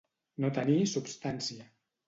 No 0.45 0.51
tenir 0.55 0.79
substància. 0.95 1.71